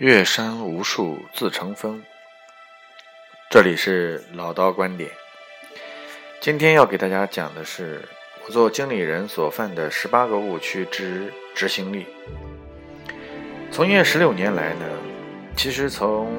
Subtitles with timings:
[0.00, 2.02] 月山无数自成峰。
[3.50, 5.10] 这里是老刀观点。
[6.40, 8.00] 今天要给大家讲的是
[8.46, 12.06] 我做经理人所犯的十八个误区之执行力。
[13.70, 14.86] 从业十六年来呢，
[15.54, 16.32] 其实从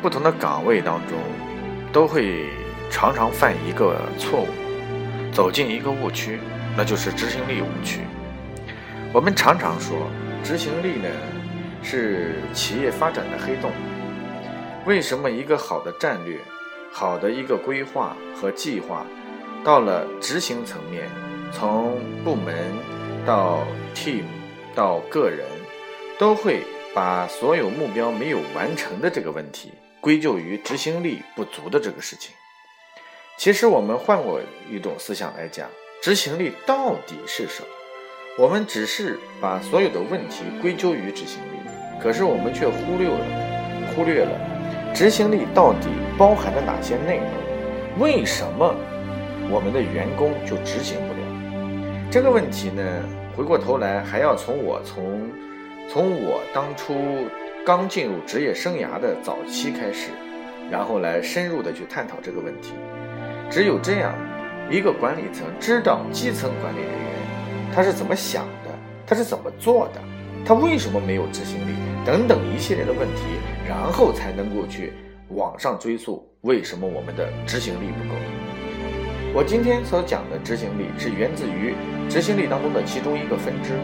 [0.00, 1.18] 不同的岗位当中，
[1.92, 2.46] 都会
[2.88, 4.48] 常常犯一个错误，
[5.32, 6.38] 走进一个误区，
[6.76, 7.98] 那就是执行力误区。
[9.12, 10.08] 我们常常说，
[10.44, 11.08] 执行力呢。
[11.82, 13.70] 是企业发展的黑洞。
[14.86, 16.38] 为什么一个好的战略、
[16.92, 19.06] 好的一个规划和计划，
[19.64, 21.10] 到了执行层面，
[21.52, 22.72] 从部门
[23.26, 24.24] 到 team
[24.74, 25.46] 到个人，
[26.18, 26.62] 都会
[26.94, 32.34] 把所有目标没有完成的这个问题归咎于执行力不足的这个事情？
[33.36, 34.40] 其实我们换过
[34.70, 35.68] 一种思想来讲，
[36.02, 37.68] 执行力到底是什么？
[38.38, 41.57] 我们只是把所有的问题归咎于执行力，
[42.00, 43.24] 可是我们却忽略了
[43.94, 44.30] 忽略了
[44.94, 47.26] 执行力到底包含了哪些内容？
[47.98, 48.74] 为什么
[49.50, 52.08] 我们的员工就执行不了？
[52.10, 52.82] 这个问题呢，
[53.36, 55.28] 回过头来还要从我从
[55.90, 57.26] 从我当初
[57.66, 60.10] 刚进入职业生涯的早期开始，
[60.70, 62.74] 然后来深入的去探讨这个问题。
[63.50, 64.14] 只有这样，
[64.70, 66.98] 一个管理层知道基层管理人员。
[67.74, 68.70] 他是怎么想的？
[69.06, 70.00] 他是怎么做的？
[70.48, 71.74] 他为什么没有执行力？
[72.06, 73.20] 等等一系列的问题，
[73.68, 74.94] 然后才能够去
[75.28, 78.18] 往上追溯为什么我们的执行力不够。
[79.34, 81.74] 我今天所讲的执行力是源自于
[82.08, 83.78] 执行力当中的其中一个分支。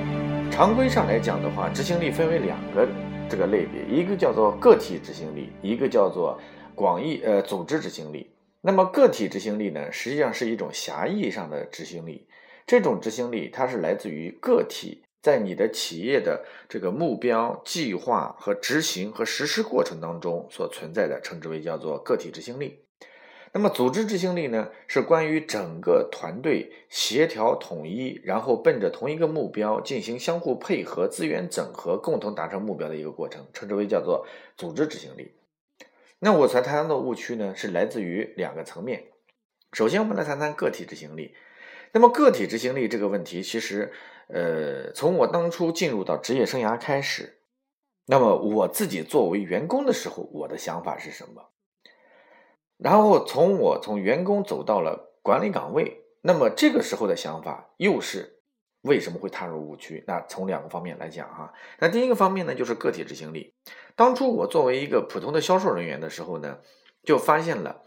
[0.51, 2.89] 常规上来讲的话，执行力分为两个
[3.28, 6.41] 这个类别，一个叫做个体执行力，一个叫做
[6.75, 8.31] 广义呃组织执行力。
[8.62, 12.27] 那么个体执行力呢，实际上是一种狭义上的执行力。
[12.67, 22.84] 这种执行力，它是来自于个体在你的企业的这个目标、计划和执行和实施过程当中所存在的，称之为叫做个体执行力。
[23.54, 34.26] 那么组织执行力呢，是关于整个团队协调统一，然后奔着同一个目标进行相互配合、资源整合，共同达成目标的一个过程，称之为叫做
[34.59, 35.32] 组织执行力。
[36.19, 39.04] 那我才谈到的误区呢，是来自于两个层面。
[39.72, 41.34] 首先，我们来谈谈个体执行力。
[41.93, 43.93] 那么个体执行力这个问题，其实，
[44.29, 47.41] 呃，从我当初进入到职业生涯开始，
[48.07, 51.51] 那么我自己作为员工的时候，我的想法是什么？
[52.77, 58.41] 然后从我从员工走到了管理岗位，那么这个时候的想法又是
[58.83, 60.03] 为什么会踏入误区？
[60.07, 63.55] 那从两个方面来讲哈，那第一个方面呢，就是个体执行力。
[63.95, 66.59] 当初我作为一个普通的销售人员的时候呢，
[67.03, 67.83] 就发现了，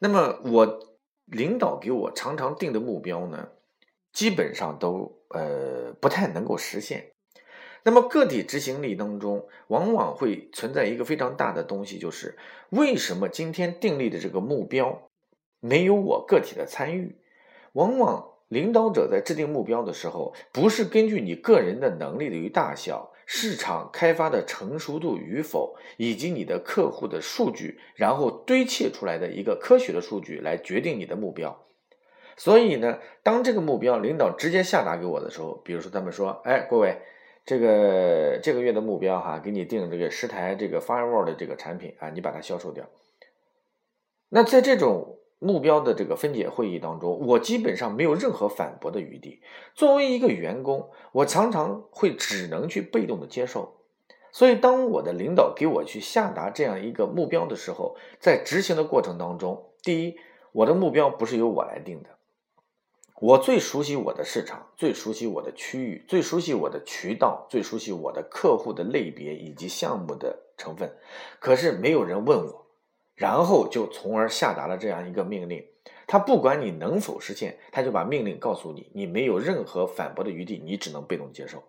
[0.00, 0.96] 那么我。
[1.28, 3.48] 领导给我常常定的目标呢，
[4.12, 7.12] 基本上都呃不太能够实现。
[7.82, 12.36] 那么个体执行力当中，往往会存在一个非常大的东西，就是
[12.70, 15.08] 为什么今天订立的这个目标
[15.60, 17.16] 没有我个体的参与？
[17.72, 23.12] 往往领导者在制定目标的时候，不是根据你个人的能力的与大小。
[23.28, 31.65] 市场开发的成熟度与否，以及你的客户的数据，然后堆砌出来的一个科学的数据来决定你的目标。
[32.36, 36.98] 所以呢，当这个目标领导直接下达给我的时候，比如说他们说：“哎，各位，
[37.44, 42.84] 这个这个月的目标哈，给你定这个十台这个 firewall 的这个产品啊，你把它销售掉。”
[44.30, 45.14] 那在这种。
[45.38, 49.42] 目标的这个分解会议当中，我基本上没有任何反驳的余地。
[49.74, 53.76] 作为一个员工，我常常会只能去被动的接受。
[54.32, 60.16] 所以，当我的领导给我去下达这样一个目标的时候，在执行的过程当中，第一，
[60.52, 62.15] 我的目标不是由我来定的。
[63.18, 70.94] 我最熟悉我的市场，最熟悉我的区域，最熟悉我的渠道，最熟悉我的客户的类别以及项目的成分。
[71.40, 72.66] 可是，没有人问我。
[73.14, 75.64] 然后就从而下达了这样一个命令，
[76.06, 81.62] 他不管你能否实现，他就把命令告诉你，你没有任何反驳的余地，你只能被动接受。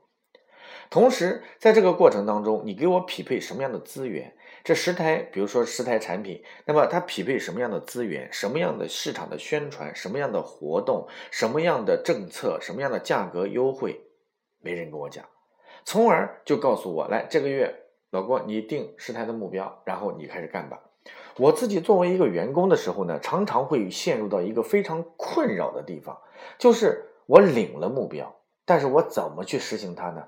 [0.89, 4.33] 同时，在这个过程当中，你给我匹配什么样的资源？
[4.63, 8.27] 这十台，比如说十台产品，那么它匹配什么样的资源？
[8.31, 9.95] 什么样的市场的宣传？
[9.95, 11.07] 什么样的活动？
[11.31, 12.57] 什么样的政策？
[12.61, 14.01] 什么样的价格优惠？
[14.59, 15.23] 没人跟我讲，
[15.85, 17.73] 从而就告诉我，来这个月，
[18.09, 20.81] 老郭你定十台的目标，然后你开始干吧。
[21.37, 26.19] 我自己作为一个员工的时候呢，常常会陷入到一个非常困扰的地方，
[26.57, 28.35] 就是我领了目标，
[28.65, 30.27] 但是我怎么去实行它呢？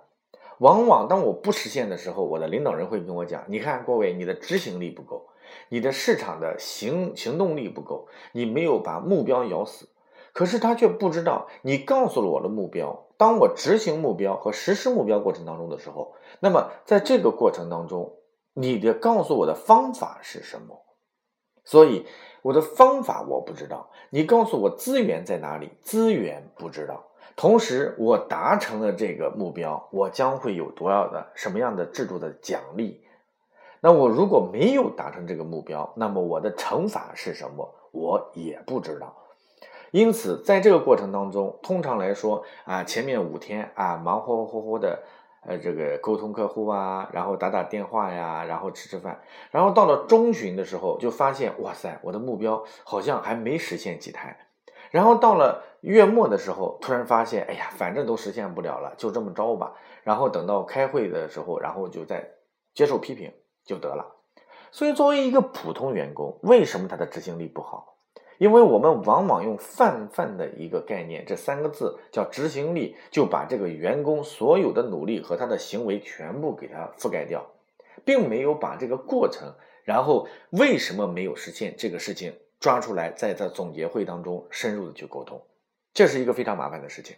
[0.59, 5.27] 往往当我不实现的时候，我的领导人会跟我讲：“你看，郭伟，你的执行力不够，
[5.69, 9.89] 你的市场的行行动力不够，你没有把目标咬死。”
[10.31, 18.15] 可是他却不知道，你告诉了我的目标，当我执行目标和实施目标过程当中的时候，那么在这个过程当中。
[18.55, 20.83] 你的告诉我的方法是什么？
[21.63, 22.05] 所以
[22.41, 25.69] 我的方法我不知道，你告诉我资源在哪里？
[25.81, 27.08] 资源不知道。
[27.35, 33.01] 同时，我达成了这个目标，我将会有多少的什么样的制度的奖励？
[33.81, 37.73] 那我如果没有达成这个目标，那么我的惩罚是什么？
[37.91, 39.15] 我也不知道。
[39.91, 45.01] 因此，在这个过程当中，通常来说啊，前面五天啊，忙活活活的，
[45.47, 54.37] 呃，这个沟通客户啊，然后打打电话呀，然后吃吃饭，然后到了中旬的时候，就发现哇塞，我的目标好像还没实现几台。
[54.91, 59.73] 然后到了月末的时候，突然发现，哎呀，反正都实现不了了，就这么着吧。
[60.03, 62.29] 然后等到开会的时候，然后就再
[62.73, 63.31] 接受批评
[63.65, 64.15] 就得了。
[64.71, 67.95] 所以，作为一个普通员工，为什么他的执行力不好？
[68.37, 77.45] 因为我们往往用泛泛的一个概念，这三个字叫执行力，就把这个员工所有的努力和他的行为全部给他覆盖掉，
[78.05, 79.53] 并没有把这个过程，
[79.83, 82.33] 然后为什么没有实现这个事情。
[82.59, 85.41] 抓出来，在这总结会当中深入的去沟通，
[85.93, 87.15] 这是一个非常麻烦的事情。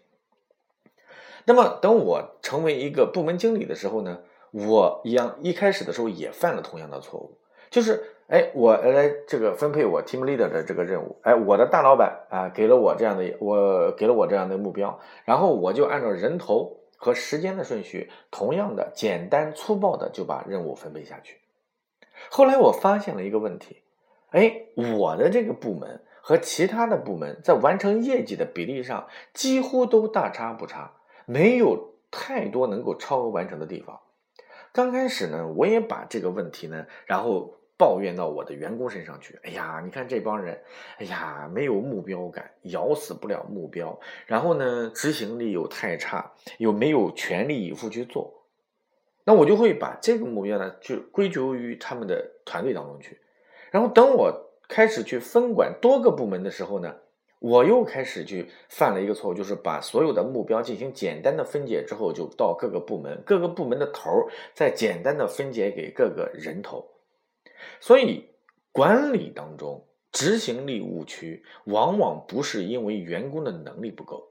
[1.45, 4.21] 那么，等我成为一个部门经理的时候呢，
[4.51, 7.37] 我一样一开始的时候也犯了同样的错误，
[7.69, 21.37] 就是，哎，我来这个分配我 team leader 的这个任务，哎，我的大老板啊给了我这样的，我给了我这样的目标，然后我就按照人头和时间的顺序，同样的简单粗暴的就把任务分配下去。
[22.29, 23.81] 后来我发现了一个问题。
[24.29, 24.67] 哎，
[24.97, 30.93] 我的这个部门和其他的部门在完成业绩的比例上几乎都大差不差，
[31.25, 33.99] 没有太多能够超额完成的地方。
[34.71, 39.37] 刚开始呢，我也把这个问题呢，然后抱怨到我的员工身上去。
[39.43, 40.61] 哎呀，你看这帮人，
[40.97, 48.45] 哎呀，没有目标感，咬死不了目标，然后呢，执行力又太差，又没有全力以赴去做。
[49.23, 53.19] 那我就会把这个目标呢，就归咎于他们的团队当中去。
[53.71, 56.95] 然后等我开始去分管多个部门的时候呢，
[57.39, 66.87] 我又开始去犯了一个错误，就是把所有的目标进行简单的分解之后，就到各个部门，各个部门的头再简单的分解给各个人头。
[67.81, 68.29] 所以
[68.71, 74.25] 管理当中执行力误区，往往不是因为员工的能力不够，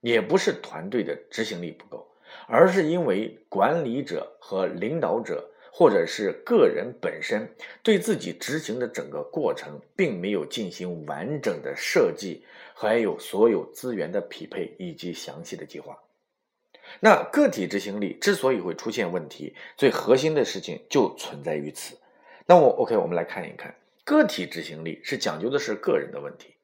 [0.00, 2.08] 也不是团队的执行力不够，
[2.48, 5.50] 而是因为管理者和领导者。
[5.76, 12.44] 或者是个人本身对自己执行的整个过程，并没有进行完整的设计，
[12.74, 15.98] 还有所有资源的匹配以及详细的计划。
[17.00, 21.98] 那个体执行力之所以会出现问题，最核心的事情就存在于此。
[22.46, 23.74] 那我 OK，我们来看一看，
[24.04, 26.54] 个体执行力是讲究的是个人的问题。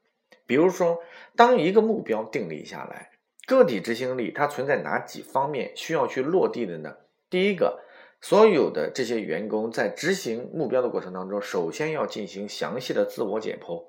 [0.46, 1.02] 比如说，
[1.34, 3.10] 当一个目标定立下来，
[3.44, 6.96] 个体执行力它存在哪几方面需要去落地的呢？
[7.28, 7.80] 第一个。
[8.22, 13.82] 所有的这些员工在执行目标的过程当中，首先要进行详细的自我解剖。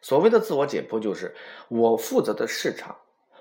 [0.00, 1.34] 所谓的自我解剖，就是
[1.68, 2.96] 我负责的市场、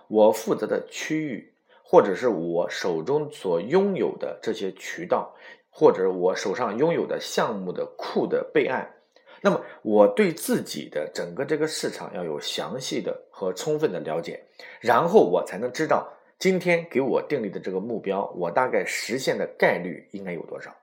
[0.08, 1.54] 我负责的区域，
[1.84, 5.36] 或者是我手中所拥有的这些渠道，
[5.70, 8.92] 或者我手上拥有的项目的库的备案。
[9.40, 14.42] 那么，我对自己的整个这个市场要有详细的和充分的了解，
[14.80, 16.12] 然后我才能知道。
[16.44, 20.76] 今天给我定立的这个目标，我大概实现的概率应该有多少？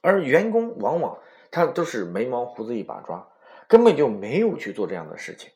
[0.00, 1.18] 而员工往往
[1.50, 3.26] 他都是眉毛胡子一把抓，
[3.66, 5.50] 根本就没有去做这样的事情。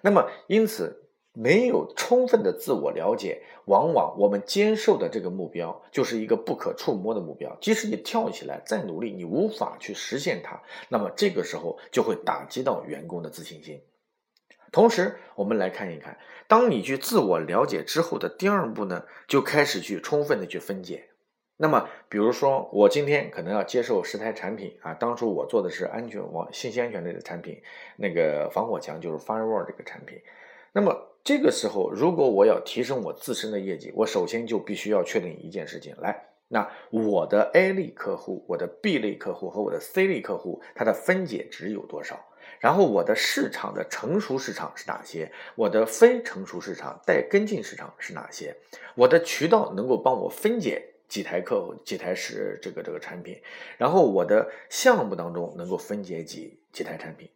[0.00, 7.58] 那么，因此没有充分的自我了解，往往我们接受的这个目标就是一个不可触摸的目标。
[7.60, 10.62] 即使你跳起来再努力，你无法去实现它。
[10.88, 13.82] 那么这个时候就会打击到员工的自信心。
[14.72, 21.08] 同时，我们来看一看，当你去自我了解之后的第二步呢，就开始去充分的去分解。
[21.58, 27.62] 那么，比如说我今天可能要接受十台产品啊，当初我做的是安全网、信息安全类的产品，
[27.96, 30.20] 那个防火墙就是 firewall 这个产品。
[30.72, 30.94] 那么
[31.24, 36.26] 这个时候，如果我要提升我自身的业绩，我首先就必须要确定一件事情，来。
[36.48, 42.24] 那我的 A 类客户、我的 B 类客户和我的 C 类客户，它的分解值有多少？
[42.58, 45.30] 然后我的市场的成熟市场是哪些？
[45.54, 48.56] 我的非成熟市场待跟进市场是哪些？
[48.94, 53.40] 我的渠道能够帮我分解几台客户、几台是这个这个产品？
[53.76, 57.28] 然后我的项目当中能够分解几几台产品？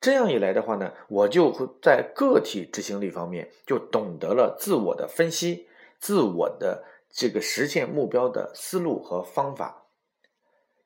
[0.00, 5.66] 这样一来的话呢，我就会在个体执行力方面就懂得了自我的分析、
[5.98, 6.84] 自我的。
[7.10, 9.82] 这个实现目标的思路和方法，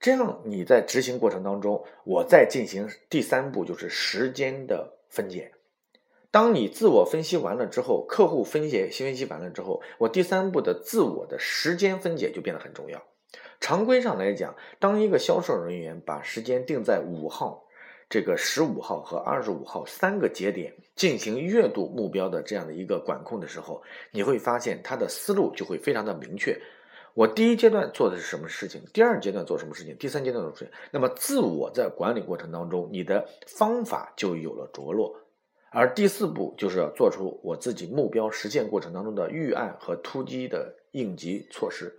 [0.02, 5.52] 这样你在执行过程当中，我再进行第三步，就是时间的分解。
[6.32, 13.00] 当你自我分析完了之后，客户分解分析完了之后，我第三步的自我的时间分解就变得很重要。
[13.61, 17.64] 常规上来讲，当一个销售人员把时间定在五号、
[18.11, 23.80] 这个十五号和二十五号三个节点进行月度目标的这样的一个管控的时候，
[24.11, 26.61] 你会发现他的思路就会非常的明确。
[27.14, 28.81] 我第一阶段做的是什么事情？
[28.92, 29.97] 第二阶段做什么事情？
[29.99, 30.90] 第三阶段做什么事情？
[30.90, 35.16] 那么自我在管理过程当中，你的方法就有了着落。
[35.71, 41.95] 而第四步就是要做出我自己目标实现过程当中的预案和突击的应急措施。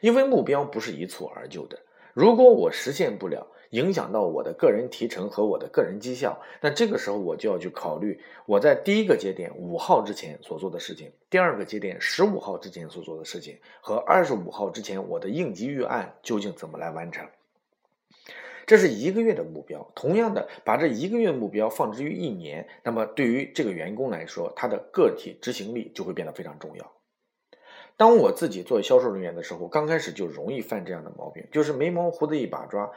[0.00, 1.78] 因为目标不是一蹴而就的，
[2.14, 17.26] 如果我实现不了，影响到我的个人提成和我的个人绩效，那这个时候我就要去考虑我在第一个节点五号之前所做的事情，第二个节点十五号之前所做的事情和二十五号之前我的应急预案究竟怎么来完成。
[18.66, 19.90] 这是一个月的目标。
[19.96, 26.92] 同样的，把这一个月目标放置于一年，那么对于这个员工来说，他的个体执行力就会变得非常重要。
[27.96, 32.92] 当我自己做销售人员的时候，刚开始就容易犯这样的毛病，就是眉毛胡子一把抓，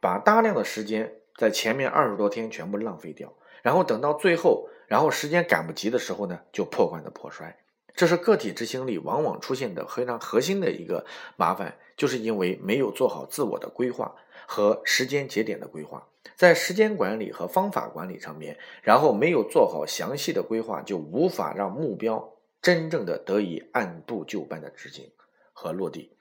[0.00, 7.58] 把大量的时间在前面二十多天全部浪费掉，然后等到最后，然后时间赶不及的时候呢，就破罐子破摔。
[7.94, 11.04] 这是个体执行力往往出现的非常核心的一个
[11.36, 14.14] 麻烦，就是因为没有做好自我的规划
[14.46, 22.32] 和时间节点的规划，在时间管理和方法管理上面，然后没有做好详细的规划，就无法让目标。
[22.62, 25.10] 真正的得以按部就班的执行
[25.54, 26.12] 和落地。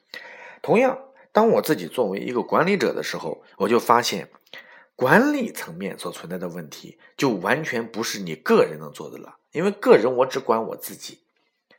[0.62, 0.98] 同样，
[1.32, 4.30] 当我自己作为一个管理者的时候，我就发现，
[4.96, 9.38] 管理层面所存在的问题，就完全不是你个人能做的了。
[9.52, 11.20] 因为个人我只管我自己，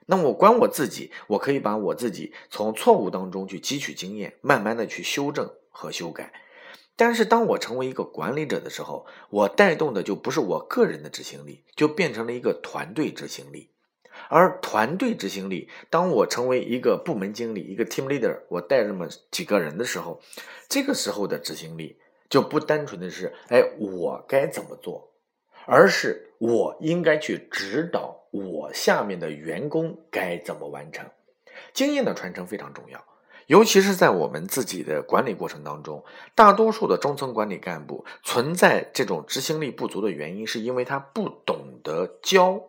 [0.06, 6.32] 那我管我自己，我可以把我自己从错误当中去汲取经验，慢慢的去修正和修改。
[6.96, 13.70] 但是，当我成为一个管理者的时候，我带动的就不是我个人的执行力，就变成了一个团队执行力。
[14.28, 20.20] 而团队执行力，当我成为一个部门经理，一个 team leader，我带这么几个人的时候，
[20.68, 21.98] 这个时候的执行力
[22.28, 25.12] 就不单纯的是，哎，我该怎么做，
[25.66, 31.08] 而是我应该去指导我下面的员工该怎么完成。
[31.72, 33.04] 经验的传承非常重要，
[33.46, 42.62] 尤其是在我们自己的管理过程当中，大多数的中层管理干部存在这种执行力不足的原因，是因为他不懂得教。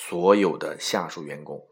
[0.00, 1.66] 所有的下属员工，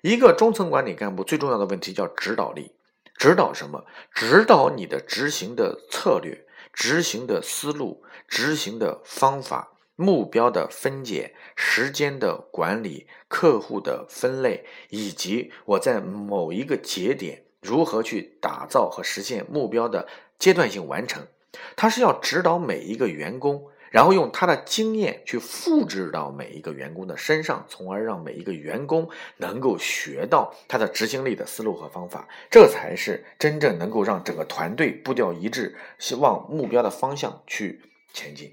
[0.00, 2.70] 一个中层管理干部最重要的问题叫指导力。
[3.16, 3.84] 指导什么？
[4.14, 20.06] 指导你的执行的策略、执行的思路、执行的方法、目标的分解、时间的管理、客户的分类，以及我在某一个节点如何去打造和实现目标的
[20.38, 21.26] 阶段性完成。
[21.74, 23.66] 他是要指导每一个员工。
[23.90, 37.80] 然后用他的经验去复制到每一个员工的身上，从而让每一个员工能够学到他的执行力的思路和方法，这才是真正能够让整个团队步调一致，希望目标的方向去
[38.12, 38.52] 前进。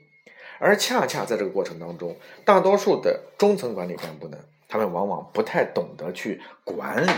[0.57, 2.15] 而恰恰在这个过程当中，
[2.45, 4.37] 大多数的中层管理干部呢，
[4.69, 7.11] 他们往往不太懂得去管理。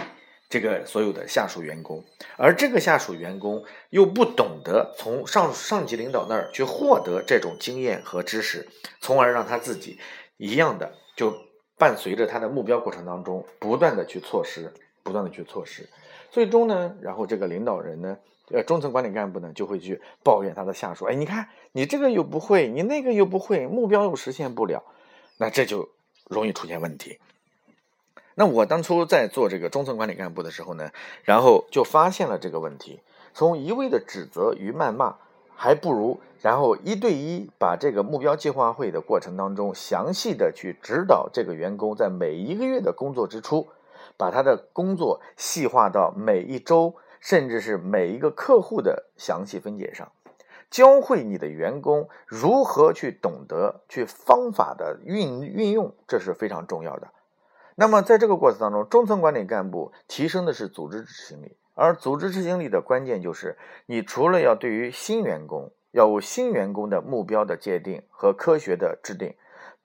[0.49, 2.03] 这个所有的下属员工，
[2.37, 8.67] 而这个下属员工又不懂得从上上级领导那儿去获得这种经验和知识，
[9.01, 9.99] 从而让他自己
[10.37, 11.35] 一样的就
[11.77, 14.73] 伴随着他的目标过程当中不断的去错失，
[15.03, 15.89] 不断的去错失，
[16.31, 18.17] 最终呢，然后这个领导人呢，
[18.51, 24.81] 呃，中层管理干部呢就会去抱怨他的下属，哎，你看你这个又不会，你那个又不会，目标又实现不了，
[25.37, 25.89] 那这就
[26.29, 27.19] 容易出现问题。
[28.39, 30.91] 那我当初在做这个中层管理干部的时候呢，
[31.23, 33.01] 然后就发现了这个问题。
[33.33, 35.15] 从一味的指责与谩骂，
[35.55, 43.69] 还不如然后一对一把这个目标计划会的过程当中，详细的去指导这个员工在每一个月的工作之初，
[44.17, 50.11] 把他的工作细化到每一周，甚至是每一个客户的详细分解上，
[50.69, 57.07] 教会你的员工如何去懂得去方法的运运用，这是非常重要的。
[57.79, 63.55] 那么，在这个过程当中，中层管理干部提升的是组织执行力，而组织执行力的关键就是，
[63.85, 69.35] 你除了要对于新员工要有新员工的目标的界定和科学的制定，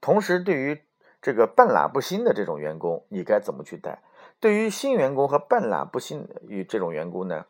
[0.00, 0.80] 同时对于
[1.20, 4.02] 这个半拉不新的这种员工，你该怎么去带？
[4.40, 7.44] 对于新员工和半拉不新与这种员工呢，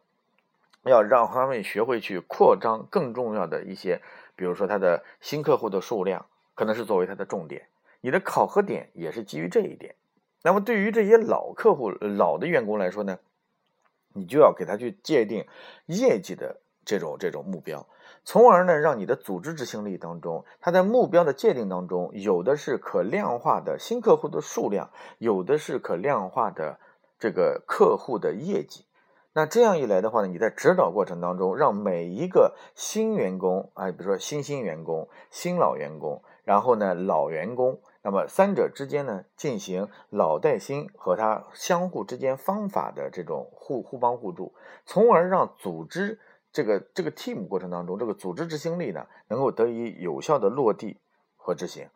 [0.82, 4.02] 要让他们学会去扩张更重要的一些，
[4.34, 7.68] 比如说他的新客户的数量，可能是作为他的重点，
[8.00, 9.94] 你的考核点也是基于这一点。
[10.42, 13.18] 那么对于这些老客户、老的员工来说呢，
[14.12, 15.46] 你就要给他去界定
[15.87, 17.87] 业绩的这种这种目标，
[18.25, 26.80] 从而呢，让你的组织执行力当中，他在目标的界定当中，有的是可量化的新客户的数量，有的是可量化的
[27.18, 28.84] 这个客户的业绩。
[29.34, 44.52] 那这样一来的话呢，你在指导过程当中，让每一个新员工啊，比如说新兴员工、新老员工，然后呢老员工，那么三者之间呢进行老带新和他相互之间方法的这种互互帮互助，
[44.85, 46.21] 从而让组织
[46.52, 51.00] 这个这个 team 过程当中，这个组织执行力呢能够得以有效的落地
[51.37, 51.88] 和执行。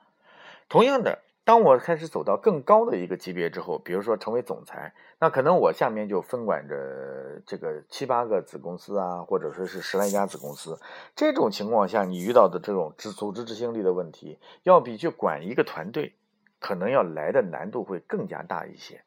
[0.68, 1.25] 同样的。
[1.46, 10.76] 当我开始走到更高的一个级别之后，比如说成为总裁，那可能我下面就分管着这个七八个子公司啊，或者说是十来家子公司。
[11.14, 16.16] 这种情况下，你遇到的这种组组织执行力的问题，要比去管一个团队，
[16.58, 19.04] 可能要来的难度会更加大一些。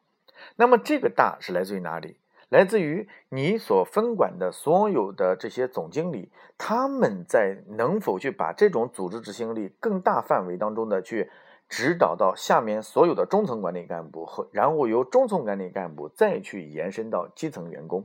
[0.56, 2.16] 那么这个大是来自于哪里？
[2.48, 11.30] 来自于你所分管的所有的这些总经理，他们在能否去把这种组织执行力更大范围当中的去。
[11.70, 18.04] 指导到下面所有的中层管理干部和，然后由中层管理干部再去延伸到基层员工。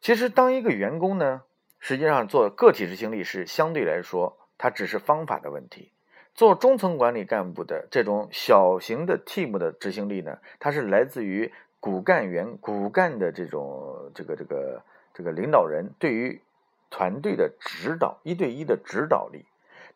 [0.00, 1.42] 其实，当一个员工呢，
[1.78, 5.92] 实际上做个体执行力是相对来说，它只是方法的问题。
[6.34, 14.82] 做中层管理干部的这种小型的 team 的执行力呢，它是来自于骨干员、骨干的这种这个这个
[15.12, 16.40] 这个领导人对于
[16.88, 19.44] 团队的指导，一对一的指导力。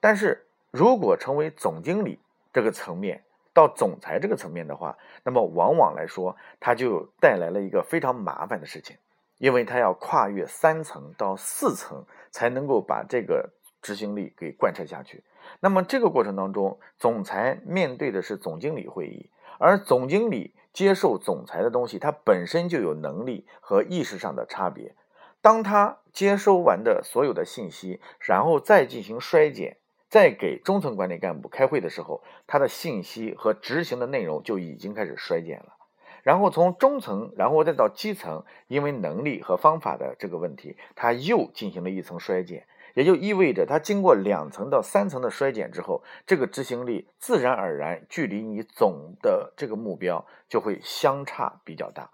[0.01, 2.21] 但是，如果成为总经理
[2.53, 8.97] 这个层面到总裁这个层面的话，那么往往来说，他就带来了一个非常麻烦的事情，
[9.39, 13.51] 因为他要跨越三层到四层才能够把这个
[13.83, 15.25] 执行力给贯彻下去。
[15.59, 24.95] 那么这个过程当中，总裁面对的是总经理会议，而总经理接受总裁的东西，他本身就有能力和意识上的差别。
[25.41, 29.79] 当他接收完的所有的信息，然后再进行衰减。
[30.11, 35.77] 在给中层管理干部开会的时候，他的信息和执行的内容就已经开始衰减了。
[36.25, 42.67] 然后从中层，然后再到基层，因为能力和方法的这个问题，他又进行了一层衰减。
[42.95, 52.11] 也就意味着，他经过两层到三层的衰减之后，这个执行力自然而然距离你总的这个目标就会相差比较大。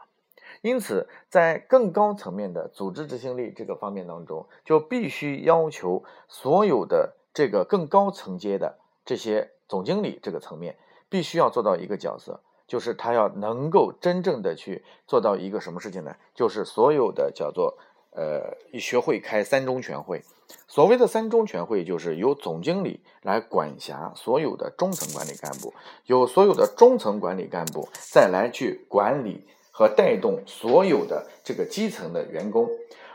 [0.61, 7.16] 因此，在更高层面的组织执行力这个方面当中，就必须要求所有的。
[7.37, 10.75] 这个更高层阶的这些总经理这个层面，
[11.11, 16.16] 必须要做到一个角色，就是他要能够真正的去做到一个什么事情呢？
[16.35, 17.77] 就是所有的叫做
[18.12, 20.22] 呃，学会开三中全会。
[20.66, 25.75] 所谓的三中全会，就是由总经理来管辖所有的中层管理干部，
[26.07, 32.66] 由所有的中层管理干部再来去管理和带动所有的这个基层的员工。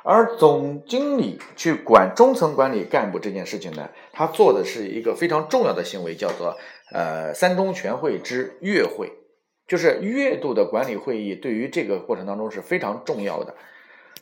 [0.03, 6.57] 而总经理去管中层管理干部这件事情呢，他做的是一个非常重要的行为，叫做
[6.91, 9.11] 呃三中全会之月会，
[9.67, 13.55] 就是月度的管理会议，对于这个过程当中是非常重要的。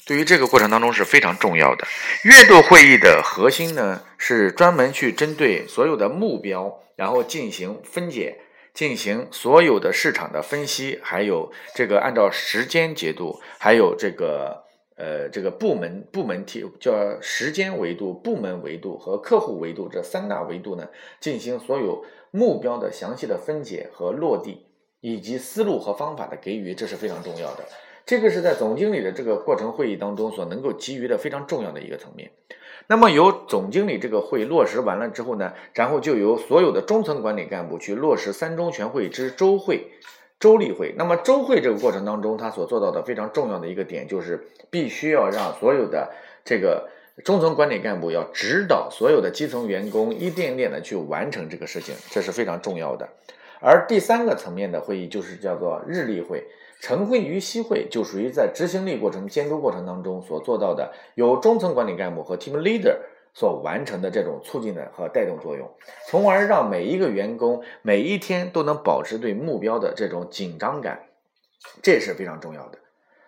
[0.06, 1.88] 对于这个过程当中是非常重要的。
[2.24, 8.40] 月度会议的核心呢，是专门去针对所有的目标，然后进行分解，
[8.74, 14.66] 进行所有的市场的分析，还有这个按照时间节度，还有这个。
[15.00, 20.90] 呃，这个部门部门体叫时间维度、部门维度和客户维度这三大维度呢，
[21.22, 24.66] 进行所有目标的详细的分解和落地，
[25.00, 27.64] 以及思路和方法的给予，这是非常重要的。
[28.06, 32.32] 这个是在总经理的这个过程会议当中所能够给予的非常重要的一个层面。
[32.88, 39.92] 那么由总经理这个会落实完了之后呢，然后就由所有的中层管理干部去落实三中全会之周会。
[40.40, 46.10] 周例会，那么周会这个过程当中，他所做到的非常重要的一个点，就是必须要让所有的
[46.46, 46.90] 这个
[47.26, 53.10] 中层管理干部要指导所有的基层员工一点点的去完成这个事情，这是非常重要的。
[53.60, 56.46] 而第三个层面的会议就是叫做日例会，
[56.80, 62.96] 晨会与夕会就属于在执行力过程监督过程当中所做到的，由中层管理干部和 team leader。
[63.40, 65.66] 所完成的这种促进的和带动作用，
[66.08, 71.06] 从而让每一个员工每一天都能保持对目标的这种紧张感，
[71.82, 72.78] 这是非常重要的。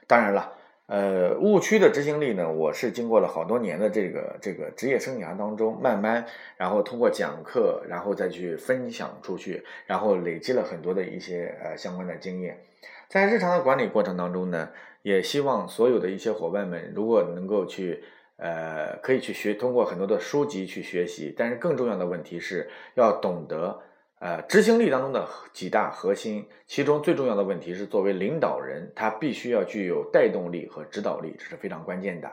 [0.08, 0.52] 当然了，
[0.88, 6.26] 呃，误区的执行力呢，我是经过了好多年的这个这个职业生涯当中，慢慢
[6.58, 12.60] 然后通过讲课，然后再去分享出去，然后累积了很多的一些呃相关的经验。
[13.08, 14.72] 在日常的管理过程当中呢，
[15.04, 18.04] 也希望所有的一些伙伴们，如果能够去。
[18.42, 23.80] 呃，可以去学，通过很多的书籍去学习，但是更重要的问题是要懂得，
[24.20, 32.32] 呃，执行力当中的几大核心，其中最重要的问题是，作为领导人，他必须要具有带动力和指导力，这是非常关键的。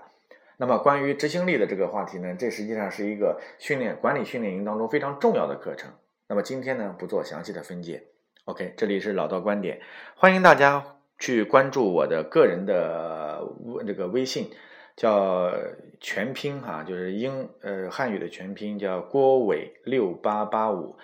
[0.56, 5.90] 那么，关于执行力的这个话题呢，这实际上是一个训练管理训练营当中非常重要的课程。
[6.26, 8.04] 那么今天呢，不做详细的分解。
[8.46, 9.78] OK，这里是老道观点，
[10.16, 10.94] 欢迎大家。
[11.20, 13.42] 去关注我的个人的
[13.84, 14.52] 这个微信，
[14.98, 15.54] 叫
[16.00, 20.96] 全拼哈，就是英呃汉语的全拼叫郭伟六八八五，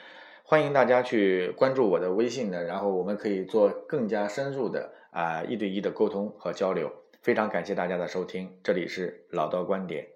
[0.42, 6.90] 欢迎大家去关注我的微信呢，然后我们可以做更加深入的啊一对一的沟通和交流。
[7.22, 10.13] 非常感谢大家的收听，这里是老道观点。